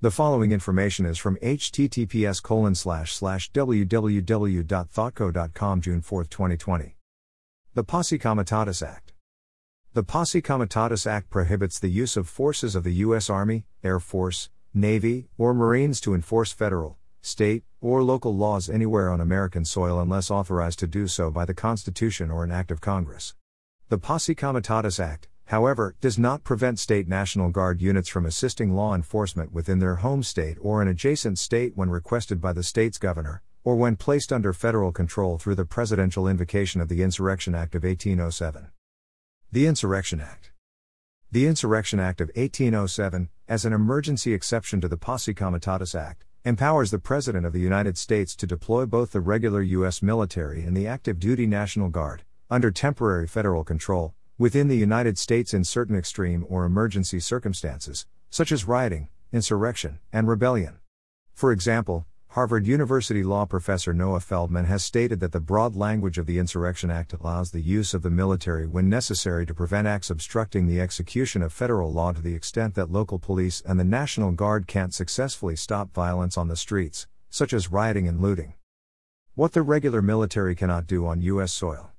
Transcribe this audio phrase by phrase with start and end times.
[0.00, 2.40] The following information is from https
[3.52, 6.96] www.thoughtco.com June 4, 2020.
[7.74, 9.12] The Posse Comitatus Act.
[9.94, 13.28] The Posse Comitatus Act prohibits the use of forces of the U.S.
[13.28, 19.20] Army, Air Force, Navy, or Marines to enforce federal, state, or local laws anywhere on
[19.20, 23.34] American soil unless authorized to do so by the Constitution or an act of Congress.
[23.88, 28.94] The Posse Comitatus Act, however, does not prevent state National Guard units from assisting law
[28.94, 33.42] enforcement within their home state or an adjacent state when requested by the state's governor,
[33.64, 37.82] or when placed under federal control through the presidential invocation of the Insurrection Act of
[37.82, 38.68] 1807.
[39.50, 40.52] The Insurrection Act.
[41.32, 46.90] The Insurrection Act of 1807, as an emergency exception to the Posse Comitatus Act, empowers
[46.90, 50.02] the President of the United States to deploy both the regular U.S.
[50.02, 55.52] military and the active duty National Guard, under temporary federal control, within the United States
[55.52, 60.78] in certain extreme or emergency circumstances, such as rioting, insurrection, and rebellion.
[61.34, 66.26] For example, Harvard University law professor Noah Feldman has stated that the broad language of
[66.26, 70.68] the Insurrection Act allows the use of the military when necessary to prevent acts obstructing
[70.68, 74.68] the execution of federal law to the extent that local police and the National Guard
[74.68, 78.54] can't successfully stop violence on the streets, such as rioting and looting.
[79.34, 81.52] What the regular military cannot do on U.S.
[81.52, 81.90] soil.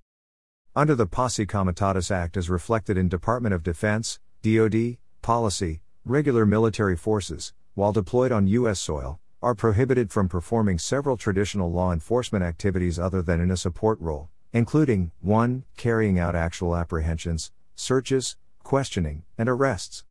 [0.75, 6.95] Under the Posse Comitatus Act as reflected in Department of Defense, DoD, policy, regular military
[6.95, 8.79] forces, while deployed on U.S.
[8.79, 13.99] soil, are prohibited from performing several traditional law enforcement activities other than in a support
[13.99, 15.63] role, including 1.
[15.75, 20.03] carrying out actual apprehensions, searches, questioning, and arrests,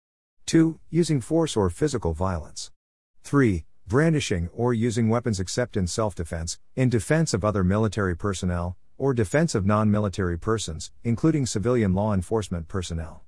[0.46, 0.80] 2.
[0.90, 2.72] using force or physical violence,
[3.22, 3.64] 3.
[3.86, 9.14] brandishing or using weapons except in self defense, in defense of other military personnel, or
[9.14, 13.27] defense of non military persons, including civilian law enforcement personnel.